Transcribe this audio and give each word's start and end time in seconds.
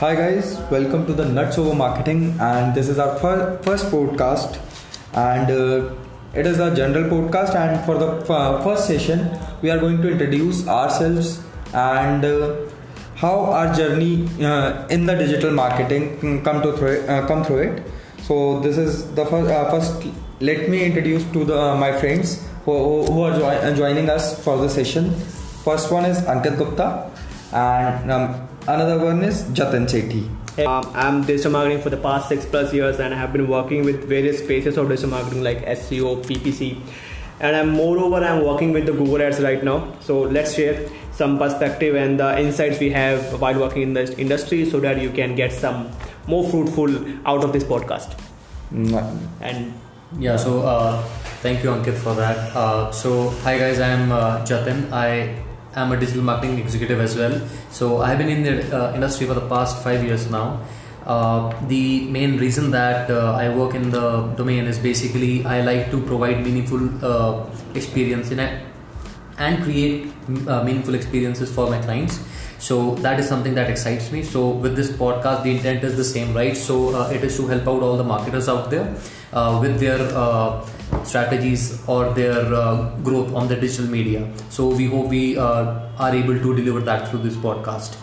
Hi 0.00 0.14
guys, 0.14 0.58
welcome 0.70 1.04
to 1.06 1.12
the 1.12 1.26
Nuts 1.26 1.58
Over 1.58 1.74
Marketing, 1.74 2.34
and 2.40 2.74
this 2.74 2.88
is 2.88 2.98
our 2.98 3.18
fir- 3.18 3.58
first 3.62 3.86
podcast, 3.86 4.58
and 5.12 5.50
uh, 5.50 5.94
it 6.34 6.46
is 6.46 6.58
a 6.58 6.74
general 6.74 7.04
podcast. 7.10 7.54
And 7.54 7.84
for 7.84 7.98
the 7.98 8.08
f- 8.22 8.64
first 8.64 8.86
session, 8.86 9.28
we 9.60 9.70
are 9.70 9.78
going 9.78 10.00
to 10.00 10.10
introduce 10.10 10.66
ourselves 10.66 11.42
and 11.74 12.24
uh, 12.24 12.56
how 13.16 13.40
our 13.58 13.74
journey 13.74 14.26
uh, 14.42 14.86
in 14.88 15.04
the 15.04 15.14
digital 15.16 15.50
marketing 15.50 16.42
come 16.44 16.62
to 16.62 16.74
through, 16.78 17.00
uh, 17.06 17.26
come 17.26 17.44
through 17.44 17.58
it. 17.68 17.82
So 18.22 18.60
this 18.60 18.78
is 18.78 19.14
the 19.14 19.26
first. 19.26 19.50
Uh, 19.50 19.70
first, 19.70 20.06
let 20.40 20.70
me 20.70 20.82
introduce 20.82 21.24
to 21.34 21.44
the 21.44 21.60
uh, 21.60 21.76
my 21.76 21.92
friends 21.92 22.42
who, 22.64 23.04
who 23.04 23.20
are 23.20 23.38
joi- 23.38 23.74
joining 23.74 24.08
us 24.08 24.42
for 24.42 24.56
the 24.56 24.70
session. 24.70 25.12
First 25.68 25.92
one 25.92 26.06
is 26.06 26.22
Ankit 26.22 26.56
Gupta, 26.56 27.10
and 27.52 28.10
um, 28.10 28.48
another 28.68 29.04
one 29.04 29.22
is 29.22 29.42
Jatin 29.58 29.86
Sethi. 29.86 30.28
Um, 30.66 30.90
I'm 30.94 31.24
digital 31.24 31.52
marketing 31.52 31.80
for 31.80 31.90
the 31.90 31.96
past 31.96 32.28
six 32.28 32.44
plus 32.44 32.72
years, 32.74 32.98
and 32.98 33.14
I 33.14 33.16
have 33.16 33.32
been 33.32 33.48
working 33.48 33.84
with 33.84 34.04
various 34.08 34.38
spaces 34.40 34.76
of 34.76 34.88
digital 34.88 35.10
marketing 35.10 35.42
like 35.42 35.64
SEO, 35.64 36.22
PPC, 36.24 36.80
and 37.40 37.56
I'm 37.56 37.70
moreover 37.70 38.16
I'm 38.16 38.44
working 38.44 38.72
with 38.72 38.86
the 38.86 38.92
Google 38.92 39.22
Ads 39.22 39.40
right 39.40 39.62
now. 39.64 39.94
So 40.00 40.20
let's 40.20 40.54
share 40.54 40.88
some 41.12 41.38
perspective 41.38 41.94
and 41.94 42.18
the 42.20 42.38
insights 42.40 42.78
we 42.80 42.90
have 42.90 43.40
while 43.40 43.58
working 43.58 43.82
in 43.82 43.92
this 43.94 44.10
industry, 44.10 44.68
so 44.68 44.80
that 44.80 45.00
you 45.00 45.10
can 45.10 45.34
get 45.34 45.52
some 45.52 45.90
more 46.26 46.48
fruitful 46.48 46.90
out 47.26 47.42
of 47.44 47.52
this 47.52 47.64
podcast. 47.64 48.18
Mm, 48.72 49.28
And 49.40 49.72
Yeah, 50.18 50.36
so 50.36 50.62
uh, 50.66 51.00
thank 51.40 51.62
you 51.62 51.70
Ankit 51.70 51.94
for 51.94 52.14
that. 52.14 52.54
Uh, 52.54 52.90
so 52.90 53.30
hi 53.44 53.56
guys, 53.58 53.78
I'm 53.80 54.10
uh, 54.10 54.38
Jatin. 54.44 54.90
I 54.92 55.38
am 55.74 55.92
a 55.92 55.98
digital 55.98 56.22
marketing 56.22 56.58
executive 56.58 57.00
as 57.00 57.16
well. 57.16 57.40
So 57.70 58.02
I've 58.02 58.18
been 58.18 58.28
in 58.28 58.42
the 58.42 58.76
uh, 58.76 58.94
industry 58.94 59.26
for 59.26 59.34
the 59.34 59.48
past 59.48 59.82
five 59.82 60.04
years 60.04 60.30
now. 60.30 60.60
Uh, 61.06 61.54
the 61.66 62.04
main 62.10 62.36
reason 62.38 62.70
that 62.70 63.10
uh, 63.10 63.32
I 63.32 63.48
work 63.54 63.74
in 63.74 63.90
the 63.90 64.26
domain 64.36 64.66
is 64.66 64.78
basically 64.78 65.44
I 65.44 65.62
like 65.62 65.90
to 65.90 66.00
provide 66.00 66.44
meaningful 66.44 67.04
uh, 67.04 67.46
experience 67.74 68.30
in 68.30 68.38
it 68.38 68.62
and 69.38 69.62
create 69.64 70.12
uh, 70.46 70.62
meaningful 70.62 70.94
experiences 70.94 71.52
for 71.52 71.70
my 71.70 71.80
clients 71.80 72.20
so 72.58 72.94
that 72.96 73.18
is 73.18 73.26
something 73.26 73.54
that 73.54 73.70
excites 73.70 74.12
me 74.12 74.22
so 74.22 74.50
with 74.50 74.76
this 74.76 74.90
podcast 74.90 75.42
the 75.42 75.50
intent 75.50 75.82
is 75.82 75.96
the 75.96 76.04
same 76.04 76.34
right 76.34 76.54
so 76.54 76.94
uh, 76.94 77.08
it 77.08 77.24
is 77.24 77.34
to 77.38 77.46
help 77.46 77.62
out 77.62 77.82
all 77.82 77.96
the 77.96 78.04
marketers 78.04 78.50
out 78.50 78.70
there 78.70 78.84
with 79.62 79.80
their 79.80 79.98
strategies 81.04 81.82
or 81.86 82.12
their 82.14 82.54
uh, 82.54 82.90
growth 83.02 83.34
on 83.34 83.48
the 83.48 83.56
digital 83.56 83.86
media 83.86 84.28
so 84.48 84.68
we 84.68 84.86
hope 84.86 85.08
we 85.08 85.36
uh, 85.38 85.80
are 85.98 86.14
able 86.14 86.38
to 86.38 86.54
deliver 86.54 86.80
that 86.80 87.08
through 87.08 87.22
this 87.28 87.36
podcast 87.36 87.96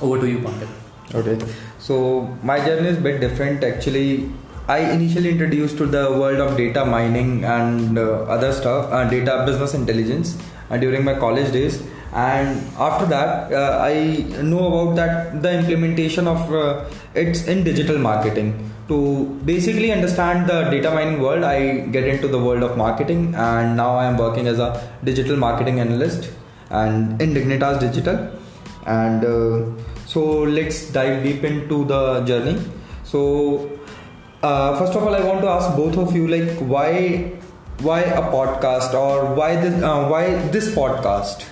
over 0.00 0.20
to 0.20 0.28
you 0.28 0.38
Pankaj. 0.38 0.68
Okay, 1.14 1.38
so 1.78 2.22
my 2.42 2.58
journey 2.64 2.88
is 2.88 2.98
a 2.98 3.00
bit 3.00 3.20
different. 3.20 3.62
Actually, 3.62 4.30
I 4.66 4.78
initially 4.92 5.30
introduced 5.30 5.76
to 5.78 5.86
the 5.86 6.10
world 6.10 6.40
of 6.40 6.56
data 6.56 6.84
mining 6.84 7.44
and 7.44 7.98
uh, 7.98 8.22
other 8.36 8.52
stuff, 8.52 8.90
uh, 8.90 9.08
data 9.08 9.44
business 9.46 9.74
intelligence, 9.74 10.38
uh, 10.70 10.76
during 10.76 11.04
my 11.04 11.14
college 11.14 11.52
days. 11.52 11.82
And 12.14 12.62
after 12.78 13.06
that, 13.06 13.52
uh, 13.52 13.80
I 13.82 14.24
know 14.40 14.66
about 14.68 14.96
that 14.96 15.42
the 15.42 15.52
implementation 15.58 16.28
of 16.28 16.52
uh, 16.52 16.84
it's 17.14 17.46
in 17.46 17.64
digital 17.64 17.98
marketing. 17.98 18.70
To 18.88 19.40
basically 19.44 19.90
understand 19.90 20.48
the 20.48 20.64
data 20.64 20.90
mining 20.90 21.20
world, 21.20 21.42
I 21.42 21.86
get 21.86 22.06
into 22.06 22.28
the 22.28 22.38
world 22.38 22.62
of 22.62 22.76
marketing, 22.76 23.34
and 23.34 23.76
now 23.76 23.96
I 23.96 24.04
am 24.06 24.16
working 24.16 24.46
as 24.46 24.58
a 24.58 24.68
digital 25.02 25.36
marketing 25.36 25.80
analyst 25.80 26.30
and 26.70 27.20
in 27.20 27.34
Dignitas 27.34 27.80
Digital. 27.80 28.30
And 28.86 29.24
uh, 29.24 29.82
so 30.06 30.22
let's 30.42 30.90
dive 30.92 31.24
deep 31.24 31.42
into 31.42 31.84
the 31.86 32.20
journey. 32.24 32.60
So 33.04 33.80
uh, 34.42 34.78
first 34.78 34.94
of 34.94 35.02
all 35.02 35.14
i 35.14 35.22
want 35.26 35.40
to 35.40 35.48
ask 35.48 35.74
both 35.76 35.96
of 35.96 36.14
you 36.14 36.28
like 36.28 36.58
why 36.72 37.32
why 37.88 38.00
a 38.00 38.22
podcast 38.34 38.94
or 38.94 39.34
why 39.34 39.56
this 39.56 39.82
uh, 39.82 40.06
why 40.12 40.24
this 40.56 40.74
podcast 40.74 41.46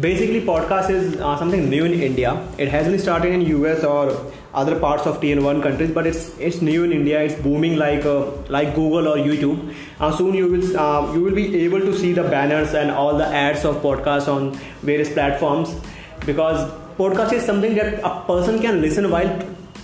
basically 0.00 0.40
podcast 0.40 0.90
is 0.90 1.16
uh, 1.20 1.36
something 1.36 1.68
new 1.68 1.84
in 1.84 1.92
india. 2.00 2.30
It 2.58 2.68
has 2.68 2.86
been 2.86 2.98
started 2.98 3.32
in 3.32 3.42
us 3.42 3.84
or 3.84 4.32
other 4.54 4.78
parts 4.78 5.06
of 5.06 5.20
tier 5.20 5.40
1 5.40 5.62
countries 5.62 5.90
but 5.90 6.06
it's 6.06 6.38
it's 6.38 6.62
new 6.62 6.84
in 6.84 6.92
india. 6.92 7.20
It's 7.20 7.34
booming 7.34 7.76
like 7.76 8.06
uh, 8.06 8.30
like 8.48 8.74
google 8.74 9.08
or 9.08 9.16
youtube. 9.16 9.74
Uh, 10.00 10.10
soon 10.16 10.34
you 10.34 10.48
will 10.48 10.78
uh, 10.78 11.12
you 11.12 11.20
will 11.20 11.34
be 11.34 11.64
able 11.64 11.80
to 11.80 11.96
see 11.98 12.12
the 12.12 12.24
banners 12.24 12.74
and 12.74 12.90
all 12.90 13.18
the 13.18 13.26
ads 13.26 13.64
of 13.64 13.82
podcasts 13.82 14.28
on 14.28 14.52
various 14.92 15.12
platforms 15.12 15.74
because 16.24 16.70
podcast 16.96 17.32
is 17.32 17.44
something 17.44 17.74
that 17.74 18.00
a 18.02 18.14
person 18.26 18.60
can 18.60 18.80
listen 18.80 19.10
while 19.10 19.32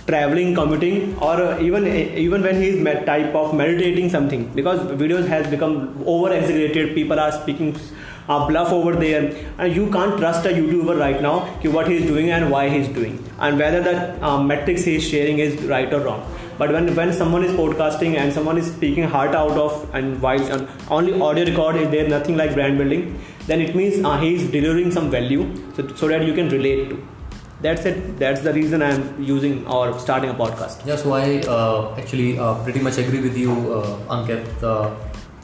traveling 0.07 0.55
commuting 0.55 1.15
or 1.19 1.35
uh, 1.39 1.61
even 1.61 1.85
even 2.25 2.41
when 2.41 2.55
he 2.61 2.69
is 2.69 2.83
type 3.05 3.35
of 3.35 3.53
meditating 3.53 4.09
something 4.09 4.45
because 4.59 4.79
videos 5.01 5.27
has 5.27 5.47
become 5.55 5.75
over 6.05 6.33
exaggerated 6.33 6.95
people 6.95 7.19
are 7.19 7.31
speaking 7.31 7.75
uh, 8.29 8.47
bluff 8.47 8.71
over 8.71 8.95
there. 8.95 9.35
And 9.57 9.75
you 9.75 9.91
can't 9.91 10.17
trust 10.17 10.45
a 10.45 10.49
youtuber 10.49 10.97
right 10.99 11.21
now 11.21 11.37
what 11.77 11.87
he 11.87 11.97
is 11.97 12.05
doing 12.05 12.29
and 12.31 12.49
why 12.49 12.69
he 12.69 12.77
is 12.77 12.87
doing 12.87 13.17
and 13.39 13.57
whether 13.59 13.81
the 13.81 14.25
uh, 14.25 14.41
metrics 14.41 14.83
he 14.83 14.95
is 14.95 15.07
sharing 15.07 15.39
is 15.39 15.61
right 15.63 15.91
or 15.93 16.01
wrong. 16.01 16.21
But 16.57 16.71
when 16.73 16.93
when 16.95 17.11
someone 17.13 17.43
is 17.43 17.51
podcasting 17.57 18.15
and 18.21 18.33
someone 18.33 18.57
is 18.57 18.71
speaking 18.71 19.03
heart 19.03 19.35
out 19.41 19.57
of 19.65 19.75
and 19.93 20.21
while 20.21 20.51
uh, 20.55 20.65
only 20.89 21.19
audio 21.27 21.45
record 21.51 21.77
is 21.83 21.89
there 21.91 22.09
nothing 22.15 22.35
like 22.41 22.53
brand 22.53 22.77
building 22.77 23.05
then 23.47 23.61
it 23.61 23.75
means 23.75 24.03
uh, 24.05 24.17
he 24.23 24.35
is 24.35 24.49
delivering 24.51 24.91
some 24.91 25.09
value 25.09 25.45
so, 25.75 25.87
so 26.01 26.07
that 26.07 26.25
you 26.25 26.33
can 26.33 26.49
relate 26.49 26.89
to. 26.89 26.99
That's 27.61 27.85
it. 27.85 28.17
That's 28.19 28.41
the 28.41 28.53
reason 28.53 28.81
i'm 28.81 29.21
using 29.21 29.55
or 29.67 29.97
starting 29.99 30.29
a 30.29 30.33
podcast. 30.33 30.85
Yeah, 30.85 30.95
so 30.95 31.13
I 31.13 31.39
uh, 31.55 31.95
actually 31.97 32.37
uh, 32.39 32.53
pretty 32.63 32.79
much 32.79 32.97
agree 32.97 33.21
with 33.21 33.37
you, 33.37 33.51
uh, 33.73 34.15
Ankit, 34.17 34.63
uh, 34.63 34.95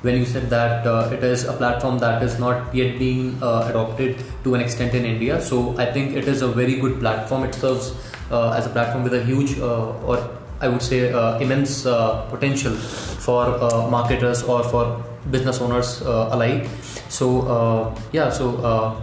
when 0.05 0.15
you 0.19 0.25
said 0.25 0.49
that 0.49 0.85
uh, 0.87 1.09
it 1.15 1.23
is 1.23 1.43
a 1.45 1.53
platform 1.53 1.97
that 1.99 2.21
is 2.23 2.39
not 2.39 2.73
yet 2.79 2.97
being 2.99 3.37
uh, 3.41 3.67
adopted 3.69 4.23
to 4.43 4.55
an 4.55 4.61
extent 4.61 4.93
in 4.93 5.05
India. 5.05 5.41
So 5.41 5.77
I 5.77 5.85
think 5.91 6.15
it 6.15 6.27
is 6.27 6.41
a 6.41 6.47
very 6.47 6.75
good 6.85 6.99
platform. 6.99 7.43
It 7.43 7.55
serves 7.55 7.93
uh, 8.31 8.51
as 8.57 8.65
a 8.65 8.69
platform 8.69 9.03
with 9.03 9.13
a 9.13 9.23
huge, 9.23 9.57
uh, 9.59 10.05
or 10.09 10.17
I 10.61 10.67
would 10.69 10.81
say, 10.81 11.11
uh, 11.11 11.39
immense 11.39 11.85
uh, 11.85 12.21
potential 12.29 12.73
for 12.75 13.45
uh, 13.47 13.89
marketers 13.89 14.43
or 14.43 14.63
for 14.63 15.03
business 15.31 15.59
owners 15.61 16.01
uh, 16.03 16.29
alike. 16.31 16.67
So 17.09 17.41
uh, 17.41 17.99
yeah, 18.11 18.29
so. 18.29 18.57
Uh, 18.57 19.01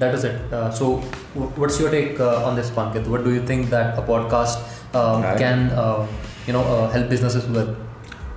that 0.00 0.14
is 0.14 0.24
it. 0.24 0.34
Uh, 0.50 0.70
so, 0.70 0.96
w- 1.34 1.52
what's 1.60 1.78
your 1.78 1.90
take 1.90 2.18
uh, 2.18 2.44
on 2.48 2.56
this, 2.56 2.70
Pankit? 2.70 3.06
What 3.06 3.22
do 3.22 3.34
you 3.34 3.44
think 3.46 3.68
that 3.68 3.98
a 3.98 4.02
podcast 4.02 4.56
um, 4.94 5.20
Right. 5.22 5.36
can, 5.38 5.68
uh, 5.76 6.06
you 6.46 6.54
know, 6.54 6.62
uh, 6.64 6.88
help 6.88 7.10
businesses 7.10 7.46
with? 7.46 7.68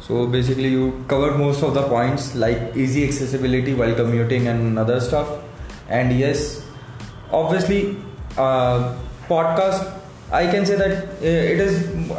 So 0.06 0.28
basically 0.28 0.70
you 0.70 0.86
covered 1.08 1.38
most 1.38 1.64
of 1.64 1.74
the 1.74 1.84
points 1.88 2.36
like 2.36 2.76
easy 2.76 3.04
accessibility 3.08 3.74
while 3.74 3.94
commuting 3.96 4.48
and 4.48 4.78
other 4.78 5.00
stuff. 5.00 5.30
And 5.90 6.18
yes 6.18 6.66
obviously 7.32 7.98
uh, 8.38 8.96
podcast 9.28 10.00
i 10.32 10.46
can 10.52 10.66
say 10.66 10.76
that 10.76 10.92
uh, 11.22 11.54
it 11.54 11.60
is 11.68 11.76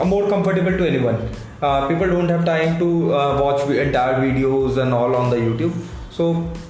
more 0.07 0.29
comfortable 0.29 0.77
to 0.77 0.87
anyone. 0.87 1.29
Uh, 1.63 1.89
people 1.89 2.07
don't 2.07 2.29
have 2.29 2.45
time 2.45 2.79
to 2.79 3.15
uh, 3.15 3.41
watch 3.41 3.63
entire 3.71 4.17
videos 4.21 4.77
and 4.83 4.93
all 4.93 5.15
on 5.17 5.31
the 5.31 5.37
youtube. 5.37 5.73
So 6.11 6.25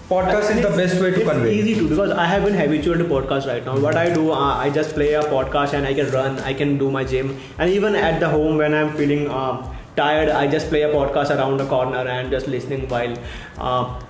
podcast 0.08 0.50
And 0.50 0.60
is 0.60 0.66
the 0.66 0.76
best 0.76 1.00
way 1.02 1.10
to 1.10 1.20
it's 1.20 1.30
convey. 1.30 1.54
easy 1.54 1.74
to 1.74 1.88
because 1.88 2.10
I 2.10 2.26
have 2.26 2.44
been 2.44 2.54
habitual 2.54 2.96
to 2.98 3.04
podcast 3.04 3.46
right 3.46 3.64
now. 3.64 3.78
What 3.78 3.96
I 3.96 4.12
do, 4.14 4.30
uh, 4.32 4.54
I 4.66 4.70
just 4.70 4.94
play 4.94 5.12
a 5.14 5.22
podcast 5.22 5.74
and 5.74 5.86
I 5.86 5.94
can 5.94 6.10
run, 6.12 6.38
I 6.40 6.54
can 6.54 6.78
do 6.78 6.90
my 6.90 7.04
gym, 7.04 7.36
and 7.58 7.70
even 7.70 7.94
at 7.94 8.20
the 8.20 8.28
home 8.28 8.56
when 8.58 8.72
I'm 8.74 8.92
feeling 8.96 9.28
uh, 9.30 9.74
tired, 9.96 10.28
I 10.28 10.46
just 10.46 10.68
play 10.68 10.82
a 10.82 10.88
podcast 10.88 11.30
around 11.36 11.58
the 11.58 11.66
corner 11.66 11.98
and 12.16 12.30
just 12.30 12.46
listening 12.46 12.88
while. 12.88 13.16
Uh, 13.58 14.00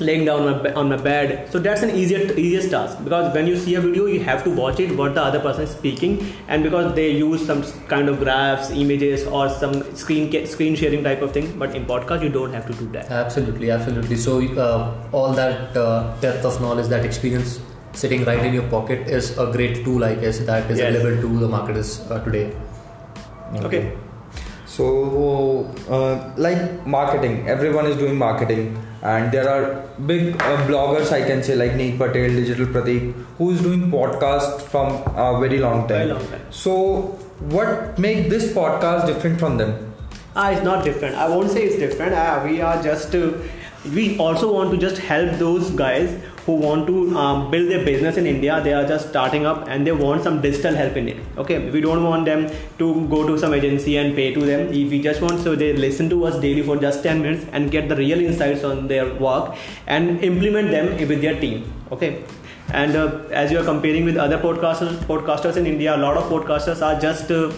laying 0.00 0.24
down 0.24 0.62
my, 0.62 0.72
on 0.72 0.88
my 0.88 0.96
bed 0.96 1.48
so 1.52 1.58
that's 1.58 1.82
an 1.82 1.90
easier 1.90 2.18
easiest 2.36 2.70
task 2.70 2.96
because 3.04 3.32
when 3.34 3.46
you 3.46 3.56
see 3.56 3.74
a 3.74 3.80
video 3.80 4.06
you 4.06 4.20
have 4.20 4.42
to 4.42 4.50
watch 4.50 4.80
it 4.80 4.96
what 4.96 5.14
the 5.14 5.22
other 5.22 5.38
person 5.38 5.62
is 5.64 5.70
speaking 5.70 6.32
and 6.48 6.62
because 6.64 6.92
they 6.94 7.10
use 7.10 7.44
some 7.46 7.62
kind 7.88 8.08
of 8.08 8.18
graphs 8.18 8.70
images 8.70 9.24
or 9.26 9.48
some 9.50 9.74
screen 9.94 10.46
screen 10.46 10.74
sharing 10.74 11.04
type 11.04 11.20
of 11.20 11.30
thing 11.32 11.46
but 11.58 11.76
in 11.76 11.84
podcast 11.84 12.22
you 12.22 12.30
don't 12.30 12.52
have 12.54 12.66
to 12.66 12.72
do 12.72 12.88
that 12.90 13.08
Absolutely, 13.10 13.70
absolutely. 13.70 14.16
So, 14.16 14.40
uh, 14.56 15.08
all 15.12 15.32
that 15.34 15.76
uh, 15.76 16.16
depth 16.20 16.44
of 16.46 16.60
knowledge, 16.60 16.86
that 16.88 17.04
experience 17.04 17.60
sitting 17.92 18.24
right 18.24 18.42
in 18.44 18.54
your 18.54 18.66
pocket 18.70 19.06
is 19.06 19.36
a 19.38 19.52
great 19.52 19.84
tool, 19.84 20.02
I 20.02 20.14
guess, 20.14 20.38
that 20.40 20.70
is 20.70 20.78
Yes. 20.78 20.96
available 20.96 21.20
to 21.28 21.38
the 21.40 21.48
marketers 21.48 22.00
uh, 22.10 22.18
today. 22.24 22.56
okay. 23.56 23.92
So, 24.72 25.70
uh, 25.90 26.32
like 26.38 26.86
marketing, 26.86 27.46
everyone 27.46 27.84
is 27.84 27.96
doing 27.98 28.16
marketing, 28.16 28.82
and 29.02 29.30
there 29.30 29.46
are 29.46 29.86
big 30.06 30.36
uh, 30.36 30.66
bloggers, 30.66 31.12
I 31.12 31.20
can 31.26 31.42
say, 31.42 31.56
like 31.56 31.74
Neil 31.74 31.98
Patel, 31.98 32.30
Digital 32.36 32.64
Pratik, 32.76 33.12
who 33.36 33.50
is 33.50 33.60
doing 33.60 33.90
podcast 33.90 34.62
from 34.62 34.94
a 35.14 35.38
very 35.38 35.58
long 35.58 35.80
time. 35.80 36.08
Very 36.08 36.12
long 36.12 36.26
time. 36.26 36.46
So, 36.50 37.18
what 37.56 37.98
make 37.98 38.30
this 38.30 38.50
podcast 38.54 39.06
different 39.06 39.38
from 39.38 39.58
them? 39.58 39.92
Ah, 40.34 40.52
it's 40.52 40.62
not 40.62 40.86
different. 40.86 41.16
I 41.16 41.28
won't 41.28 41.50
say 41.50 41.64
it's 41.64 41.76
different. 41.76 42.14
Ah, 42.14 42.42
we 42.42 42.62
are 42.62 42.82
just 42.82 43.14
uh, 43.14 43.32
we 43.94 44.16
also 44.16 44.54
want 44.54 44.70
to 44.70 44.78
just 44.78 44.96
help 44.96 45.32
those 45.38 45.70
guys 45.72 46.18
who 46.46 46.54
want 46.56 46.86
to 46.86 47.16
um, 47.16 47.50
build 47.50 47.70
their 47.70 47.84
business 47.84 48.16
in 48.16 48.26
India. 48.26 48.60
They 48.62 48.72
are 48.72 48.86
just 48.86 49.08
starting 49.08 49.46
up 49.46 49.68
and 49.68 49.86
they 49.86 49.92
want 49.92 50.22
some 50.24 50.40
digital 50.40 50.74
help 50.74 50.96
in 50.96 51.08
it. 51.08 51.16
Okay, 51.38 51.70
we 51.70 51.80
don't 51.80 52.02
want 52.02 52.24
them 52.24 52.50
to 52.78 53.06
go 53.08 53.26
to 53.26 53.38
some 53.38 53.54
agency 53.54 53.96
and 53.96 54.14
pay 54.14 54.34
to 54.34 54.40
them. 54.40 54.68
If 54.68 54.90
we 54.90 55.00
just 55.00 55.22
want 55.22 55.40
so 55.40 55.54
they 55.54 55.72
listen 55.72 56.10
to 56.10 56.24
us 56.24 56.40
daily 56.40 56.62
for 56.62 56.76
just 56.76 57.02
10 57.02 57.22
minutes 57.22 57.46
and 57.52 57.70
get 57.70 57.88
the 57.88 57.96
real 57.96 58.20
insights 58.20 58.64
on 58.64 58.88
their 58.88 59.14
work 59.14 59.54
and 59.86 60.22
implement 60.24 60.70
them 60.70 60.96
with 61.08 61.20
their 61.20 61.38
team. 61.40 61.72
Okay. 61.92 62.24
And 62.72 62.96
uh, 62.96 63.18
as 63.30 63.52
you 63.52 63.58
are 63.58 63.64
comparing 63.64 64.04
with 64.04 64.16
other 64.16 64.38
podcasters, 64.38 64.96
podcasters 65.04 65.56
in 65.56 65.66
India, 65.66 65.94
a 65.94 65.98
lot 65.98 66.16
of 66.16 66.24
podcasters 66.24 66.80
are 66.80 66.98
just 66.98 67.30
uh, 67.30 67.52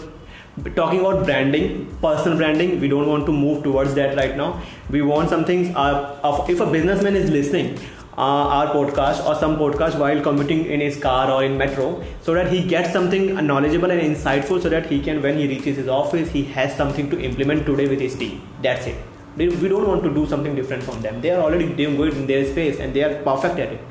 talking 0.75 1.01
about 1.01 1.25
branding 1.25 1.85
personal 2.01 2.37
branding 2.37 2.79
we 2.79 2.87
don't 2.87 3.07
want 3.07 3.25
to 3.25 3.31
move 3.31 3.61
towards 3.61 3.93
that 3.93 4.15
right 4.15 4.37
now 4.37 4.61
we 4.89 5.01
want 5.01 5.29
something 5.29 5.75
uh, 5.75 6.45
if 6.47 6.61
a 6.61 6.65
businessman 6.65 7.15
is 7.15 7.29
listening 7.29 7.77
our 8.17 8.67
podcast 8.73 9.25
or 9.25 9.35
some 9.35 9.57
podcast 9.57 9.97
while 9.99 10.21
commuting 10.21 10.65
in 10.65 10.79
his 10.79 10.97
car 10.97 11.29
or 11.31 11.43
in 11.43 11.57
metro 11.57 12.03
so 12.21 12.33
that 12.33 12.51
he 12.51 12.63
gets 12.63 12.93
something 12.93 13.35
knowledgeable 13.45 13.91
and 13.91 14.01
insightful 14.01 14.61
so 14.61 14.69
that 14.69 14.85
he 14.85 15.01
can 15.01 15.21
when 15.21 15.37
he 15.37 15.47
reaches 15.47 15.75
his 15.77 15.87
office 15.87 16.31
he 16.31 16.43
has 16.43 16.75
something 16.75 17.09
to 17.09 17.19
implement 17.19 17.65
today 17.65 17.87
with 17.87 17.99
his 17.99 18.15
team. 18.15 18.41
That's 18.61 18.87
it. 18.87 18.95
We 19.35 19.67
don't 19.67 19.87
want 19.87 20.03
to 20.03 20.13
do 20.13 20.25
something 20.25 20.55
different 20.55 20.83
from 20.83 21.01
them. 21.01 21.19
They 21.19 21.31
are 21.31 21.41
already 21.41 21.73
doing 21.73 21.97
good 21.97 22.13
in 22.13 22.25
their 22.25 22.45
space 22.49 22.79
and 22.79 22.93
they 22.93 23.03
are 23.03 23.21
perfect 23.23 23.59
at 23.59 23.73
it. 23.73 23.81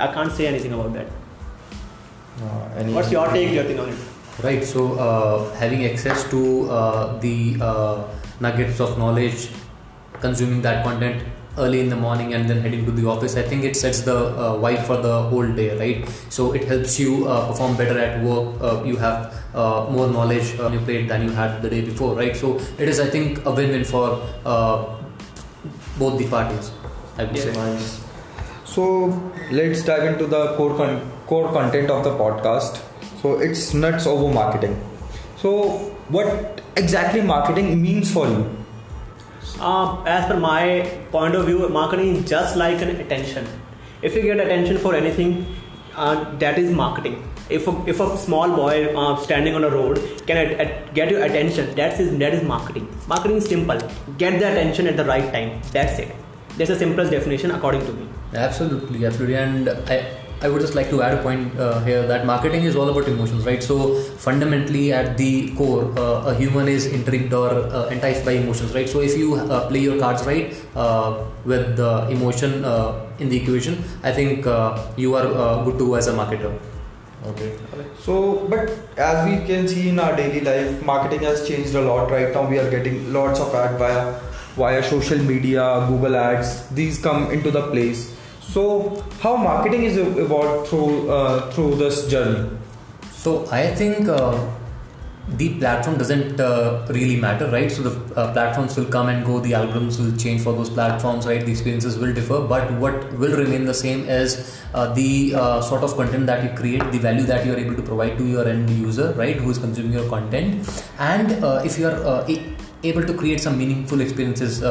I 0.00 0.12
can't 0.12 0.32
say 0.32 0.46
anything 0.46 0.72
about 0.72 0.94
that. 0.94 1.06
Uh, 2.42 2.84
what's 2.94 3.12
your 3.12 3.28
take 3.28 3.50
Jatin, 3.50 3.80
on 3.80 3.88
it 3.90 3.98
right 4.42 4.64
so 4.64 4.94
uh, 4.98 5.54
having 5.54 5.84
access 5.84 6.28
to 6.30 6.68
uh, 6.68 7.18
the 7.20 7.56
uh, 7.60 8.02
nuggets 8.40 8.80
of 8.80 8.98
knowledge 8.98 9.50
consuming 10.20 10.60
that 10.62 10.82
content 10.82 11.22
early 11.58 11.80
in 11.80 11.88
the 11.88 11.96
morning 11.96 12.34
and 12.34 12.48
then 12.50 12.60
heading 12.60 12.84
to 12.84 12.92
the 12.92 13.06
office 13.06 13.36
i 13.36 13.42
think 13.42 13.64
it 13.64 13.76
sets 13.76 14.00
the 14.02 14.16
uh, 14.16 14.54
vibe 14.64 14.84
for 14.86 14.96
the 14.96 15.22
whole 15.22 15.46
day 15.46 15.76
right? 15.78 16.08
So 16.28 16.52
it 16.52 16.64
helps 16.64 16.98
you 16.98 17.26
uh, 17.28 17.48
perform 17.48 17.76
better 17.76 17.98
at 17.98 18.22
work 18.24 18.60
uh, 18.60 18.82
you 18.84 18.96
have 18.96 19.34
uh, 19.54 19.86
more 19.90 20.08
knowledge 20.08 20.58
on 20.58 20.72
your 20.72 20.82
plate 20.82 21.08
than 21.08 21.22
you 21.22 21.30
had 21.30 21.62
the 21.62 21.70
day 21.70 21.82
before 21.82 22.16
right? 22.16 22.36
So 22.36 22.56
it 22.78 22.88
is 22.88 23.00
i 23.00 23.06
think 23.08 23.44
a 23.46 23.52
win-win 23.52 23.84
for 23.84 24.20
uh, 24.44 24.96
both 25.98 26.18
the 26.18 26.28
parties 26.28 26.72
i 27.18 27.24
would 27.24 27.38
say. 27.38 27.52
Nice. 27.52 28.00
so 28.64 28.84
let's 29.52 29.84
dive 29.84 30.04
into 30.12 30.26
the 30.26 30.56
core 30.56 30.76
con- 30.76 31.00
core 31.26 31.52
content 31.52 31.90
of 31.90 32.02
the 32.04 32.10
podcast. 32.10 32.82
So 33.22 33.38
it's 33.38 33.72
nuts 33.72 34.06
over 34.06 34.32
marketing. 34.34 34.74
So 35.36 35.68
what 36.08 36.60
exactly 36.76 37.22
marketing 37.22 37.80
means 37.80 38.12
for 38.12 38.26
you 38.26 38.63
uh, 39.60 40.02
as 40.04 40.26
per 40.30 40.38
my 40.38 40.62
point 41.10 41.34
of 41.34 41.46
view, 41.46 41.68
marketing 41.68 42.16
is 42.16 42.28
just 42.28 42.56
like 42.56 42.80
an 42.82 42.90
attention. 42.96 43.46
If 44.02 44.14
you 44.14 44.22
get 44.22 44.40
attention 44.40 44.78
for 44.78 44.94
anything, 44.94 45.46
uh, 45.96 46.36
that 46.38 46.58
is 46.58 46.70
marketing. 46.70 47.16
If 47.48 47.68
a, 47.68 47.84
if 47.86 48.00
a 48.00 48.16
small 48.16 48.48
boy 48.56 48.94
uh, 48.96 49.16
standing 49.16 49.54
on 49.54 49.64
a 49.64 49.70
road 49.70 49.98
can 50.26 50.36
at, 50.36 50.52
at 50.60 50.94
get 50.94 51.10
your 51.10 51.22
attention, 51.22 51.74
that 51.76 52.00
is 52.00 52.16
that 52.18 52.34
is 52.34 52.42
marketing. 52.42 52.88
Marketing 53.06 53.36
is 53.36 53.46
simple. 53.46 53.78
Get 54.18 54.40
the 54.40 54.50
attention 54.52 54.86
at 54.86 54.96
the 54.96 55.04
right 55.04 55.32
time. 55.32 55.60
That's 55.72 55.98
it. 55.98 56.14
That's 56.56 56.70
the 56.70 56.78
simplest 56.78 57.10
definition 57.10 57.50
according 57.50 57.84
to 57.86 57.92
me. 57.92 58.08
Absolutely, 58.34 59.04
absolutely, 59.04 59.36
and 59.36 59.68
I 59.68 60.23
I 60.42 60.48
would 60.48 60.60
just 60.60 60.74
like 60.74 60.90
to 60.90 61.02
add 61.02 61.14
a 61.14 61.22
point 61.22 61.58
uh, 61.58 61.80
here 61.84 62.06
that 62.06 62.26
marketing 62.26 62.64
is 62.64 62.76
all 62.76 62.88
about 62.88 63.08
emotions, 63.08 63.46
right? 63.46 63.62
So 63.62 63.94
fundamentally, 64.18 64.92
at 64.92 65.16
the 65.16 65.54
core, 65.54 65.92
uh, 65.98 66.30
a 66.30 66.34
human 66.34 66.68
is 66.68 66.86
intrigued 66.86 67.32
or 67.32 67.50
uh, 67.50 67.88
enticed 67.88 68.24
by 68.24 68.32
emotions, 68.32 68.74
right? 68.74 68.88
So 68.88 69.00
if 69.00 69.16
you 69.16 69.34
uh, 69.36 69.68
play 69.68 69.80
your 69.80 69.98
cards 69.98 70.24
right 70.26 70.54
uh, 70.74 71.24
with 71.44 71.76
the 71.76 72.08
emotion 72.10 72.64
uh, 72.64 73.06
in 73.18 73.28
the 73.28 73.42
equation, 73.42 73.82
I 74.02 74.12
think 74.12 74.44
you 74.96 75.14
are 75.14 75.64
good 75.64 75.78
to 75.78 75.86
go 75.86 75.94
as 75.94 76.08
a 76.08 76.12
marketer. 76.12 76.58
Okay. 77.26 77.56
So, 77.98 78.46
but 78.48 78.68
as 78.98 79.26
we 79.26 79.46
can 79.46 79.66
see 79.66 79.88
in 79.88 79.98
our 79.98 80.14
daily 80.14 80.40
life, 80.40 80.84
marketing 80.84 81.20
has 81.20 81.48
changed 81.48 81.74
a 81.74 81.80
lot. 81.80 82.10
Right 82.10 82.34
now, 82.34 82.46
we 82.46 82.58
are 82.58 82.70
getting 82.70 83.12
lots 83.14 83.40
of 83.40 83.54
ad 83.54 83.78
via 83.78 84.20
via 84.56 84.82
social 84.82 85.18
media, 85.18 85.86
Google 85.88 86.16
Ads. 86.16 86.68
These 86.68 86.98
come 86.98 87.30
into 87.30 87.50
the 87.50 87.62
place 87.70 88.13
so, 88.52 89.02
how 89.20 89.36
marketing 89.36 89.84
is 89.84 89.96
evolved 89.96 90.68
through 90.68 91.10
uh, 91.10 91.50
through 91.50 91.76
this 91.76 92.08
journey? 92.08 92.50
So, 93.10 93.46
I 93.50 93.74
think 93.74 94.08
uh, 94.08 94.38
the 95.28 95.58
platform 95.58 95.96
doesn't 95.96 96.38
uh, 96.38 96.86
really 96.90 97.16
matter, 97.16 97.50
right? 97.50 97.72
So, 97.72 97.82
the 97.82 98.14
uh, 98.14 98.32
platforms 98.32 98.76
will 98.76 98.84
come 98.84 99.08
and 99.08 99.24
go, 99.24 99.40
the 99.40 99.52
algorithms 99.52 99.98
will 99.98 100.16
change 100.16 100.42
for 100.42 100.52
those 100.52 100.68
platforms, 100.68 101.26
right? 101.26 101.44
The 101.44 101.50
experiences 101.50 101.98
will 101.98 102.12
differ, 102.12 102.42
but 102.42 102.70
what 102.72 103.12
will 103.14 103.34
remain 103.36 103.64
the 103.64 103.74
same 103.74 104.04
is 104.08 104.62
uh, 104.74 104.92
the 104.92 105.34
uh, 105.34 105.60
sort 105.62 105.82
of 105.82 105.96
content 105.96 106.26
that 106.26 106.44
you 106.44 106.56
create, 106.56 106.92
the 106.92 106.98
value 106.98 107.24
that 107.24 107.46
you 107.46 107.54
are 107.54 107.58
able 107.58 107.74
to 107.74 107.82
provide 107.82 108.18
to 108.18 108.24
your 108.24 108.46
end 108.46 108.68
user, 108.70 109.12
right? 109.14 109.36
Who 109.36 109.50
is 109.50 109.58
consuming 109.58 109.94
your 109.94 110.08
content, 110.08 110.68
and 110.98 111.32
if 111.64 111.78
you 111.78 111.88
are 111.88 112.24
able 112.82 113.02
to 113.04 113.14
create 113.14 113.40
some 113.40 113.56
meaningful 113.56 114.00
experiences 114.00 114.62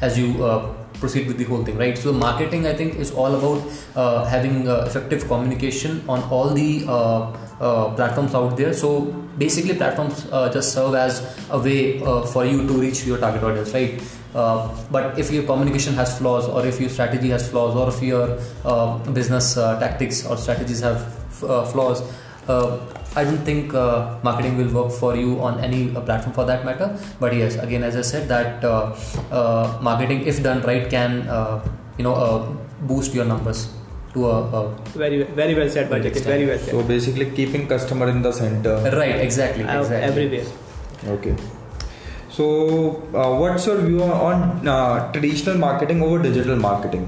as 0.00 0.18
you 0.18 0.76
proceed 1.00 1.26
with 1.26 1.38
the 1.38 1.44
whole 1.44 1.64
thing 1.64 1.76
right? 1.78 1.96
So 1.96 2.12
marketing 2.12 2.66
i 2.66 2.74
think 2.74 2.96
is 2.96 3.10
all 3.12 3.34
about 3.34 3.62
uh, 3.96 4.24
having 4.24 4.68
uh, 4.68 4.84
effective 4.86 5.26
communication 5.28 6.02
on 6.08 6.22
all 6.30 6.50
the 6.50 6.84
uh, 6.86 7.36
uh 7.60 7.94
platforms 7.94 8.34
out 8.34 8.56
there. 8.56 8.72
So 8.72 9.00
basically 9.38 9.74
platforms 9.74 10.26
uh, 10.30 10.52
just 10.52 10.72
serve 10.72 10.94
as 10.94 11.20
a 11.50 11.58
way 11.58 12.02
uh, 12.02 12.22
for 12.22 12.44
you 12.44 12.66
to 12.66 12.74
reach 12.74 13.04
your 13.06 13.18
target 13.18 13.42
audience 13.42 13.74
right? 13.74 14.00
But 14.92 15.18
if 15.18 15.32
your 15.32 15.42
communication 15.44 15.94
has 15.94 16.18
flaws 16.18 16.46
or 16.46 16.64
if 16.66 16.80
your 16.80 16.90
strategy 16.90 17.30
has 17.30 17.48
flaws 17.48 17.74
or 17.74 17.88
if 17.88 18.02
your 18.02 18.38
business 19.12 19.54
tactics 19.54 20.24
or 20.26 20.36
strategies 20.36 20.80
have 20.80 21.00
flaws 21.72 22.02
I 23.18 23.24
don't 23.24 23.44
think 23.48 23.74
uh, 23.74 24.18
marketing 24.22 24.56
will 24.58 24.70
work 24.78 24.92
for 24.92 25.16
you 25.16 25.40
on 25.48 25.58
any 25.68 25.80
uh, 25.94 26.00
platform 26.00 26.34
for 26.38 26.44
that 26.50 26.64
matter. 26.68 26.88
But 27.18 27.34
yes, 27.34 27.56
again, 27.56 27.82
as 27.82 27.96
I 27.96 28.04
said, 28.12 28.28
that 28.28 28.64
uh, 28.64 28.94
uh 29.38 29.78
marketing, 29.88 30.22
if 30.32 30.42
done 30.42 30.62
right, 30.70 30.88
can 30.94 31.26
uh, 31.38 31.58
you 31.98 32.04
know 32.04 32.14
uh, 32.14 32.38
boost 32.92 33.14
your 33.18 33.26
numbers 33.32 33.66
to 34.14 34.26
a, 34.30 34.36
a 34.60 34.62
very 35.04 35.22
very 35.42 35.54
well 35.60 35.70
said, 35.76 35.90
but 35.90 36.02
very 36.30 36.46
well 36.46 36.58
said. 36.58 36.74
So 36.76 36.82
basically, 36.94 37.30
keeping 37.38 37.68
customer 37.74 38.08
in 38.14 38.22
the 38.22 38.32
center. 38.40 38.74
Right. 39.02 39.20
Exactly. 39.28 39.64
Exactly. 39.64 40.02
Everywhere. 40.10 40.46
Okay. 41.18 41.36
So, 42.38 42.44
what's 43.40 43.66
your 43.66 43.78
view 43.78 44.02
on 44.02 44.42
traditional 45.12 45.58
marketing 45.58 46.02
over 46.02 46.22
digital 46.22 46.56
marketing? 46.68 47.06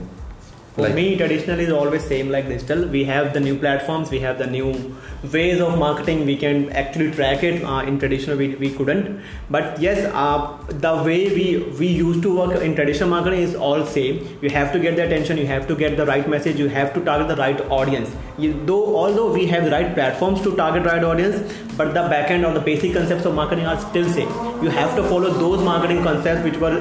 For 0.81 0.87
like, 0.87 0.94
me, 0.94 1.17
traditional 1.17 1.61
is 1.61 1.71
always 1.71 2.05
same 2.05 2.31
like 2.31 2.49
digital. 2.49 2.87
We 2.87 3.05
have 3.05 3.35
the 3.35 3.40
new 3.40 3.57
platforms, 3.59 4.11
we 4.11 4.21
have 4.21 4.38
the 4.38 4.47
new 4.47 4.97
ways 5.33 5.61
of 5.61 5.78
marketing. 5.78 6.25
We 6.25 6.37
can 6.37 6.71
actually 6.73 7.11
track 7.11 7.43
it. 7.43 7.62
Uh, 7.62 7.83
in 7.83 7.99
traditional, 7.99 8.37
we, 8.37 8.55
we 8.55 8.71
couldn't. 8.71 9.23
But 9.50 9.81
yes, 9.81 10.11
uh, 10.14 10.57
the 10.69 10.95
way 11.09 11.19
we 11.38 11.47
we 11.78 11.88
used 11.88 12.23
to 12.23 12.35
work 12.37 12.62
in 12.62 12.75
traditional 12.75 13.11
marketing 13.11 13.40
is 13.40 13.55
all 13.55 13.85
same. 13.85 14.38
You 14.40 14.50
have 14.50 14.73
to 14.73 14.78
get 14.78 14.97
the 14.97 15.05
attention. 15.05 15.37
You 15.37 15.47
have 15.47 15.69
to 15.69 15.76
get 15.76 15.97
the 15.99 16.07
right 16.07 16.28
message. 16.28 16.59
You 16.59 16.69
have 16.69 16.95
to 16.95 17.05
target 17.05 17.28
the 17.28 17.37
right 17.37 17.61
audience. 17.81 18.16
You, 18.38 18.55
though 18.64 18.97
although 18.97 19.31
we 19.33 19.47
have 19.47 19.64
the 19.64 19.71
right 19.71 19.95
platforms 19.95 20.40
to 20.49 20.57
target 20.57 20.90
right 20.93 21.05
audience, 21.05 21.38
but 21.76 21.95
the 21.95 22.09
backend 22.14 22.49
or 22.49 22.55
the 22.55 22.66
basic 22.73 22.95
concepts 22.95 23.26
of 23.26 23.35
marketing 23.35 23.66
are 23.66 23.78
still 23.81 24.11
same. 24.19 24.35
You 24.64 24.71
have 24.71 24.97
to 24.97 25.09
follow 25.14 25.31
those 25.45 25.62
marketing 25.62 26.02
concepts 26.02 26.45
which 26.45 26.57
were 26.57 26.76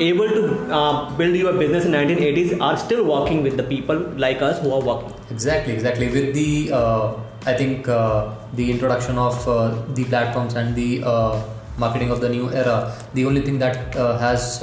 able 0.00 0.28
to 0.28 0.72
uh, 0.72 1.10
build 1.16 1.34
your 1.34 1.52
business 1.52 1.84
in 1.84 1.92
1980s 1.92 2.60
are 2.60 2.76
still 2.76 3.04
working 3.04 3.42
with 3.42 3.56
the 3.56 3.62
people 3.62 3.96
like 4.16 4.42
us 4.42 4.60
who 4.60 4.72
are 4.72 4.80
working. 4.80 5.12
Exactly 5.30 5.72
exactly. 5.72 6.08
With 6.08 6.34
the 6.34 6.72
uh, 6.72 7.14
i 7.46 7.54
think 7.54 7.88
uh, 7.88 8.34
the 8.54 8.70
introduction 8.70 9.18
of 9.18 9.36
uh, 9.48 9.70
the 9.94 10.04
platforms 10.04 10.54
and 10.54 10.74
the 10.74 11.02
uh, 11.04 11.40
marketing 11.76 12.10
of 12.10 12.20
the 12.20 12.28
new 12.28 12.50
era 12.50 12.92
the 13.14 13.24
only 13.24 13.40
thing 13.40 13.58
that 13.58 13.94
has 14.24 14.58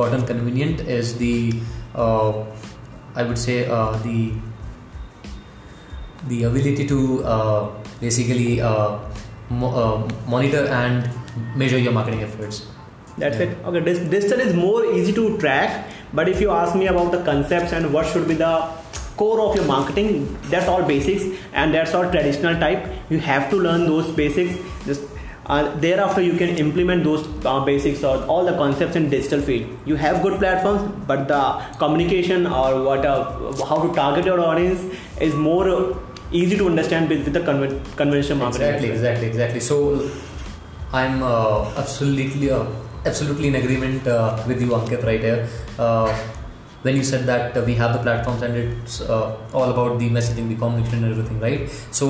gotten 0.00 0.24
convenient 0.24 0.80
is 0.80 1.18
the 1.18 1.52
i 3.14 3.22
would 3.22 3.38
say 3.38 3.64
the 4.06 4.32
the 6.28 6.42
ability 6.44 6.86
to 6.86 6.98
basically 8.00 8.60
mo- 9.50 10.08
monitor 10.26 10.64
and 10.66 11.10
measure 11.54 11.78
your 11.78 11.92
marketing 11.92 12.22
efforts 12.22 12.64
that's 13.18 13.38
yeah. 13.38 13.44
it. 13.44 13.64
Okay 13.64 13.80
this 13.80 13.98
digital 13.98 14.40
is 14.40 14.54
more 14.54 14.84
easy 14.84 15.12
to 15.12 15.38
track 15.38 15.86
but 16.12 16.28
if 16.28 16.40
you 16.40 16.50
ask 16.50 16.76
me 16.76 16.86
about 16.86 17.12
the 17.12 17.22
concepts 17.24 17.72
and 17.72 17.92
what 17.92 18.06
should 18.06 18.28
be 18.28 18.34
the 18.34 18.54
core 19.16 19.40
of 19.40 19.56
your 19.56 19.64
marketing 19.64 20.38
that's 20.50 20.68
all 20.68 20.82
basics 20.82 21.24
and 21.52 21.74
that's 21.74 21.94
all 21.94 22.10
traditional 22.10 22.58
type. 22.60 22.86
You 23.10 23.18
have 23.20 23.50
to 23.50 23.56
learn 23.56 23.86
those 23.86 24.10
basics. 24.14 24.58
Just 24.84 25.02
uh, 25.46 25.74
thereafter 25.76 26.20
you 26.20 26.36
can 26.36 26.50
implement 26.56 27.04
those 27.04 27.26
uh, 27.46 27.64
basics 27.64 28.02
or 28.02 28.24
all 28.24 28.44
the 28.44 28.52
concepts 28.52 28.96
in 28.96 29.08
digital 29.08 29.40
field. 29.40 29.78
You 29.86 29.96
have 29.96 30.22
good 30.22 30.38
platforms 30.38 30.92
but 31.06 31.28
the 31.28 31.42
communication 31.78 32.46
or 32.46 32.82
what 32.82 33.06
uh, 33.06 33.64
how 33.64 33.80
to 33.86 33.94
target 33.94 34.26
your 34.26 34.40
audience 34.40 34.82
is 35.20 35.34
more 35.34 35.96
easy 36.32 36.56
to 36.58 36.66
understand 36.66 37.08
with, 37.08 37.24
with 37.24 37.32
the 37.32 37.40
conven- 37.40 37.96
conventional 37.96 38.38
marketing. 38.38 38.66
Exactly 38.66 38.90
exactly 38.90 39.26
exactly. 39.28 39.60
So 39.60 40.10
i'm 40.92 41.22
uh, 41.22 41.68
absolutely 41.76 42.50
absolutely 43.06 43.48
in 43.48 43.54
agreement 43.56 44.06
uh, 44.06 44.42
with 44.46 44.60
you, 44.60 44.68
Ankit, 44.68 45.04
right 45.04 45.20
here. 45.20 45.48
Uh, 45.78 46.12
when 46.82 46.94
you 46.96 47.02
said 47.02 47.26
that 47.26 47.56
uh, 47.56 47.62
we 47.66 47.74
have 47.74 47.92
the 47.92 47.98
platforms 47.98 48.42
and 48.42 48.54
it's 48.56 49.00
uh, 49.00 49.36
all 49.52 49.70
about 49.70 49.98
the 49.98 50.08
messaging, 50.08 50.48
the 50.48 50.54
communication, 50.54 51.02
and 51.04 51.12
everything, 51.12 51.40
right? 51.40 51.68
So 51.90 52.06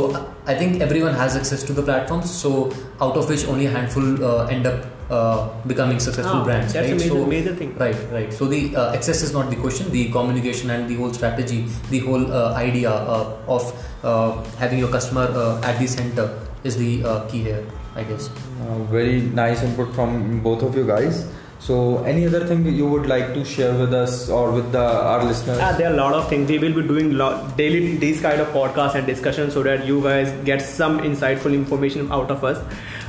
I 0.47 0.55
think 0.55 0.83
everyone 0.83 1.15
has 1.15 1.37
access 1.37 1.63
to 1.65 1.73
the 1.73 1.83
platforms. 1.83 2.31
So 2.31 2.71
out 3.01 3.17
of 3.17 3.29
which 3.29 3.47
only 3.47 3.67
a 3.67 3.71
handful 3.71 4.23
uh, 4.25 4.47
end 4.49 4.67
up 4.67 4.85
uh, 5.09 5.49
becoming 5.67 5.99
successful 6.01 6.41
Ah, 6.41 6.45
brands, 6.45 6.73
that's 6.75 6.89
a 6.89 6.91
right? 6.91 6.99
major- 7.01 7.15
so 7.15 7.27
major 7.27 7.55
thing. 7.55 7.75
Right, 7.79 7.97
right. 8.13 8.33
So 8.33 8.47
the 8.47 8.77
uh, 8.77 8.93
access 8.93 9.23
is 9.23 9.33
not 9.33 9.49
the 9.51 9.57
question. 9.57 9.91
The 9.93 10.11
communication 10.11 10.69
and 10.71 10.91
the 10.91 10.97
whole 10.97 11.13
strategy, 11.13 11.65
the 11.91 12.01
whole 12.01 12.31
uh, 12.31 12.53
idea 12.55 12.91
uh, 12.91 13.37
of 13.49 13.73
uh, 14.03 14.43
having 14.59 14.79
your 14.79 14.89
customer 14.91 15.27
uh, 15.31 15.61
at 15.63 15.79
the 15.79 15.87
center 15.87 16.29
is 16.65 16.77
the 16.77 17.03
uh, 17.05 17.27
key 17.29 17.43
here, 17.45 17.65
I 17.95 18.03
guess. 18.03 18.29
Uh, 18.61 18.79
very 18.85 19.21
nice 19.21 19.63
input 19.63 19.95
from 19.95 20.41
both 20.41 20.63
of 20.63 20.75
you 20.75 20.87
guys. 20.87 21.27
So, 21.59 22.05
any 22.05 22.27
other 22.27 22.47
thing 22.47 22.65
you 22.67 22.87
would 22.87 23.07
like 23.07 23.35
to 23.35 23.45
share 23.45 23.75
with 23.75 23.93
us 23.93 24.29
or 24.29 24.53
with 24.53 24.73
the, 24.73 24.85
our 24.85 25.25
listeners? 25.25 25.59
Ah, 25.61 25.75
there 25.77 25.91
are 25.91 25.95
a 25.95 25.97
lot 25.97 26.13
of 26.13 26.29
things. 26.29 26.49
We 26.49 26.59
will 26.59 26.75
be 26.75 26.87
doing 26.87 27.15
lot, 27.17 27.57
daily 27.57 27.97
these 27.97 28.21
kind 28.21 28.41
of 28.41 28.49
podcasts 28.49 28.95
and 28.95 29.07
discussions 29.07 29.55
so 29.55 29.63
that 29.63 29.87
you 29.87 30.03
guys 30.03 30.31
get 30.45 30.63
some 30.63 31.01
insightful 31.01 31.53
information 31.55 32.13
out 32.13 32.31
of 32.31 32.45
us. 32.45 32.63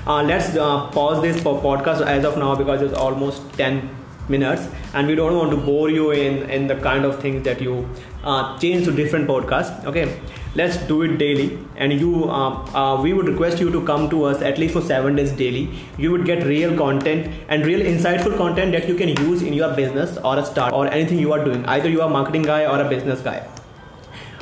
Uh, 0.07 0.23
let's 0.23 0.55
uh, 0.55 0.87
pause 0.91 1.21
this 1.21 1.41
po- 1.43 1.61
podcast 1.61 2.05
as 2.05 2.25
of 2.25 2.37
now 2.37 2.55
because 2.55 2.81
it's 2.81 2.93
almost 2.93 3.41
10 3.53 3.89
minutes 4.29 4.67
and 4.93 5.07
we 5.07 5.15
don't 5.15 5.35
want 5.37 5.51
to 5.51 5.57
bore 5.57 5.89
you 5.89 6.11
in, 6.11 6.49
in 6.49 6.67
the 6.67 6.75
kind 6.75 7.05
of 7.05 7.19
things 7.21 7.43
that 7.43 7.61
you 7.61 7.87
uh, 8.23 8.57
change 8.59 8.85
to 8.85 8.91
different 8.91 9.27
podcasts. 9.27 9.83
Okay, 9.85 10.19
let's 10.59 10.77
do 10.91 11.01
it 11.03 11.17
daily. 11.17 11.47
And 11.75 11.93
you 11.93 12.29
uh, 12.29 12.49
uh, 12.81 13.01
we 13.01 13.13
would 13.13 13.27
request 13.27 13.59
you 13.59 13.71
to 13.71 13.83
come 13.85 14.09
to 14.09 14.23
us 14.25 14.41
at 14.41 14.57
least 14.57 14.73
for 14.73 14.81
seven 14.81 15.15
days 15.15 15.31
daily. 15.31 15.69
You 15.97 16.11
would 16.11 16.25
get 16.25 16.43
real 16.43 16.75
content 16.77 17.31
and 17.47 17.65
real 17.65 17.85
insightful 17.93 18.37
content 18.37 18.71
that 18.73 18.87
you 18.87 18.95
can 18.95 19.09
use 19.27 19.41
in 19.41 19.53
your 19.53 19.73
business 19.75 20.17
or 20.17 20.37
a 20.39 20.45
start 20.45 20.73
or 20.73 20.87
anything 20.87 21.19
you 21.19 21.33
are 21.33 21.43
doing. 21.43 21.65
Either 21.65 21.89
you 21.89 22.01
are 22.01 22.09
a 22.09 22.13
marketing 22.17 22.43
guy 22.43 22.65
or 22.65 22.81
a 22.81 22.89
business 22.89 23.21
guy. 23.21 23.39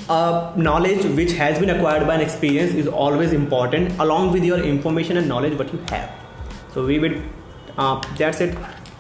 Uh, 0.08 0.54
knowledge 0.56 1.06
which 1.20 1.32
has 1.34 1.60
been 1.60 1.72
acquired 1.72 2.06
by 2.08 2.16
an 2.16 2.22
experience 2.22 2.74
is 2.74 2.88
always 2.88 3.34
important 3.34 4.00
along 4.00 4.32
with 4.32 4.44
your 4.44 4.60
information 4.60 5.18
and 5.18 5.28
knowledge 5.28 5.58
what 5.58 5.74
you 5.74 5.80
have. 5.90 6.12
So 6.74 6.86
we 6.86 7.00
will 7.00 7.16
uh, 7.78 8.02
that's 8.18 8.42
it. 8.42 8.58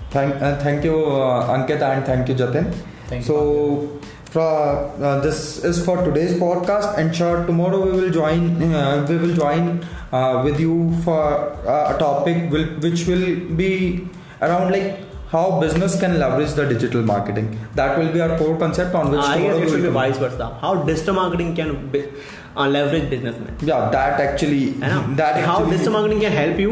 Thank, 0.09 0.35
uh, 0.41 0.57
thank 0.59 0.83
you, 0.83 1.05
uh, 1.05 1.55
Ankit, 1.55 1.81
and 1.81 2.05
thank 2.05 2.29
you, 2.29 2.35
Jatin. 2.35 2.73
Thank 3.07 3.21
you, 3.21 3.27
so, 3.27 3.35
for, 4.24 4.24
uh, 4.41 5.19
this 5.21 5.63
is 5.63 5.83
for 5.85 6.03
today's 6.03 6.33
podcast, 6.33 6.97
and 6.97 7.15
sure, 7.15 7.45
tomorrow 7.45 7.81
we 7.85 7.91
will 7.91 8.09
join. 8.09 8.61
Uh, 8.73 9.05
we 9.07 9.17
will 9.17 9.33
join 9.35 9.85
uh, 10.11 10.41
with 10.43 10.59
you 10.59 10.95
for 11.03 11.23
uh, 11.67 11.95
a 11.95 11.99
topic 11.99 12.51
will, 12.51 12.65
which 12.85 13.05
will 13.07 13.39
be 13.55 14.07
around 14.41 14.71
like 14.71 15.04
how 15.35 15.45
business 15.61 15.99
can 15.99 16.17
leverage 16.23 16.53
the 16.59 16.65
digital 16.73 17.01
marketing. 17.13 17.47
That 17.79 17.97
will 17.99 18.11
be 18.15 18.21
our 18.25 18.37
core 18.37 18.57
concept 18.63 18.95
on 19.01 19.11
which 19.11 19.21
I 19.21 19.39
guess 19.41 19.57
it 19.57 19.61
we 19.65 19.69
should 19.71 19.81
be 19.81 19.89
come. 19.89 19.99
vice 20.01 20.17
versa 20.25 20.47
how 20.61 20.71
digital 20.91 21.15
marketing 21.21 21.55
can 21.59 21.73
be, 21.95 22.03
uh, 22.57 22.67
leverage 22.75 23.09
businessmen 23.09 23.57
Yeah, 23.71 23.89
that 23.95 24.21
actually. 24.27 24.61
I 24.81 24.87
know. 24.93 25.01
That 25.21 25.43
how 25.49 25.57
digital 25.73 25.93
marketing 25.97 26.21
can 26.27 26.31
help 26.41 26.59
you 26.65 26.71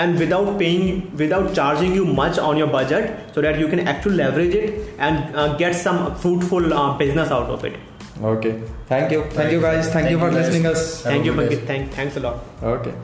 and 0.00 0.18
without 0.24 0.50
paying 0.58 0.90
without 1.22 1.54
charging 1.60 1.94
you 2.00 2.04
much 2.20 2.38
on 2.50 2.56
your 2.64 2.68
budget 2.78 3.12
so 3.34 3.40
that 3.46 3.58
you 3.64 3.68
can 3.76 3.86
actually 3.94 4.16
leverage 4.24 4.54
it 4.64 4.94
and 4.98 5.36
uh, 5.36 5.48
get 5.64 5.74
some 5.86 6.04
fruitful 6.26 6.72
uh, 6.82 6.98
business 7.06 7.30
out 7.40 7.50
of 7.56 7.64
it 7.72 7.80
Okay. 8.30 8.50
Thank 8.88 9.10
you. 9.12 9.24
Thank 9.36 9.52
you, 9.52 9.60
guys. 9.60 9.88
Thank, 9.94 10.10
you 10.10 10.18
for 10.18 10.28
guys. 10.30 10.36
listening 10.46 10.66
us. 10.66 11.02
Have 11.02 11.12
a 11.12 11.14
thank 11.14 11.24
you. 11.30 11.32
Pankit. 11.40 11.66
Thank, 11.72 11.92
thanks 11.92 12.16
a 12.16 12.20
lot 12.20 12.44
Okay. 12.76 12.94